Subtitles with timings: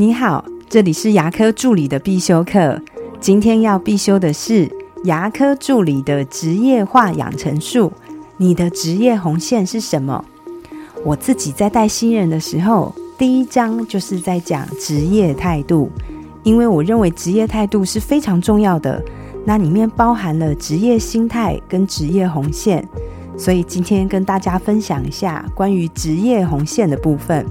[0.00, 2.80] 你好，这里是牙科助理的必修课。
[3.18, 4.70] 今天要必修的是
[5.02, 7.92] 牙科助理的职业化养成术。
[8.36, 10.24] 你的职业红线是什么？
[11.04, 15.90] 我自己在带新人的时候，第一章就是在讲职业态度，
[16.44, 19.02] 因为我认为职业态度是非常重要的。
[19.44, 22.86] 那里面包含了职业心态跟职业红线，
[23.36, 27.44] 所以今天跟大家分享一下关于职业红线的部分。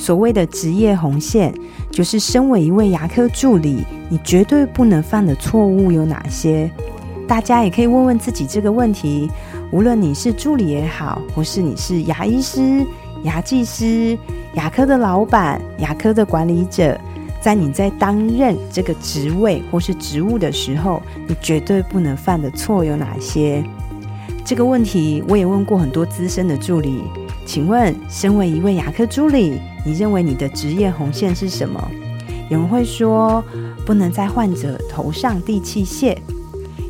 [0.00, 1.52] 所谓的职业红线，
[1.90, 6.70] 就是身为一位牙科助理，你绝对不能犯的错误有哪些？
[7.28, 9.30] 大家也可以问问自己这个问题。
[9.70, 12.84] 无论你是助理也好，或是你是牙医师、
[13.24, 14.18] 牙技师、
[14.54, 16.98] 牙科的老板、牙科的管理者，
[17.42, 23.62] 在你在担任这个职位或是职务的时候，你绝对不能犯的错有哪些？
[24.46, 27.04] 这个问题我也问过很多资深的助理。
[27.52, 31.84] 请问，身为一位牙科助理，你认为你的职业红线是什么？
[32.48, 33.42] 有人会说，
[33.84, 36.16] 不能在患者头上递器械；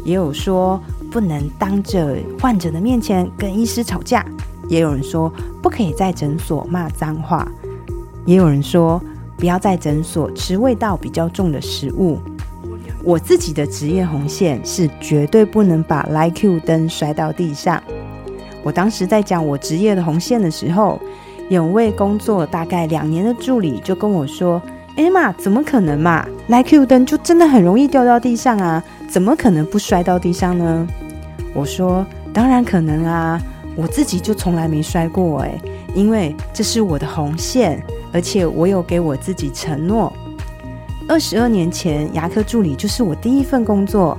[0.05, 0.79] 也有说，
[1.11, 4.21] 不能当着患者的面前跟医师吵架；
[4.69, 7.49] 也有人说，不可以在诊所骂脏话；
[8.27, 9.03] 也有人说，
[9.39, 12.19] 不要在诊所吃味道比较重的食物。
[13.03, 17.83] 我自己的职业红线是绝对不能把 Like 灯摔到地上。
[18.63, 21.01] 我当时在讲我职业的红线的时候，
[21.49, 24.61] 有位工作大概两年的助理就跟我说
[24.97, 30.87] ：“哎妈，怎么可能嘛？Like U 灯就真的很容易掉到地上啊，怎么可能不摔到地上呢？”
[31.55, 33.41] 我说：“当然可能啊，
[33.75, 35.59] 我自己就从来没摔过哎，
[35.95, 40.13] 因为这是我的红线，而且我有给我自己承诺。
[41.09, 44.17] 二十二年前，牙科助理就是我第一份工作，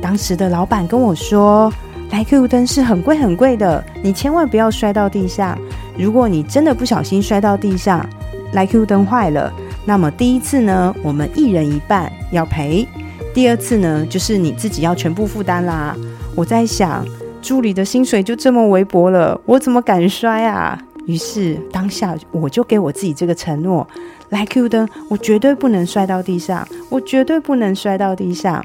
[0.00, 1.72] 当时的老板跟我说。”
[2.12, 5.58] Like 灯是很贵很贵的，你千万不要摔到地上。
[5.96, 8.06] 如果你真的不小心摔到地上
[8.52, 9.50] ，Like 灯坏了，
[9.86, 12.86] 那么第一次呢，我们一人一半要赔；
[13.32, 15.96] 第二次呢，就是你自己要全部负担啦。
[16.36, 17.02] 我在想，
[17.40, 20.78] 助理的薪水就这么微薄了，我怎么敢摔啊？
[21.06, 23.88] 于是当下我就给我自己这个承诺
[24.28, 28.62] ：Like 灯，我绝对不能摔到地上，我绝对不能摔到地上。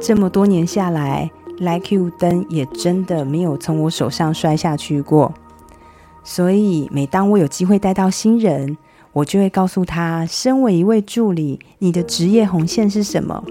[0.00, 1.30] 这么多年下来。
[1.58, 5.34] Like you 灯也真的没有从我手上摔下去过，
[6.22, 8.76] 所以每当我有机会带到新人，
[9.12, 13.42] 我就会告诉他：身为一位助理，你的职业红线是什么？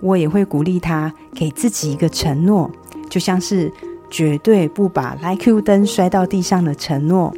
[0.00, 2.70] 我也会鼓励他给自己一个承诺，
[3.10, 3.70] 就像是
[4.08, 7.34] 绝对不把 Like you 灯摔到地上的承诺。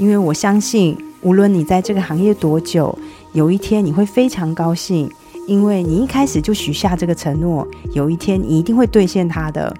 [0.00, 2.98] 因为我相信，无论你在这个行业多久，
[3.32, 5.10] 有一天你会非常高兴。
[5.46, 9.74] 因为你一开始就许下这个承诺，有一天你一定会兑现它的。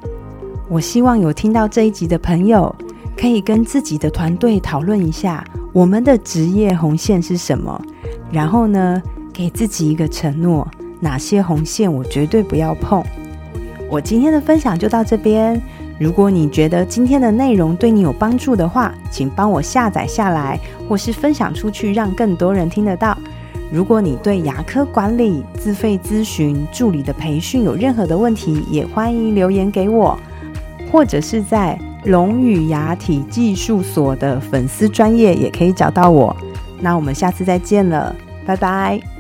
[0.69, 2.75] 我希望有听到这一集的朋友，
[3.17, 7.81] 可以跟自己的团队讨论一下，我们的职业红线是什么，
[8.31, 10.67] 然后呢，给自己一个承诺，
[11.01, 13.03] 哪些红线我绝对不要碰。
[13.91, 15.61] 我今天的分享就到这边。
[15.99, 23.17] 如果你觉得今天的内容对你有帮助的话，请帮我下载下来，或是分享出去，让更多人听得到。
[23.77, 30.19] 如果你对牙科管理、自费咨询、助理的培训有任何的问题，也欢迎留言给我，
[30.91, 36.35] 或者是在龙语牙体技术所的粉丝专业也可以找到我。
[36.81, 38.17] 那我们下次再见了，
[38.47, 39.16] 拜拜。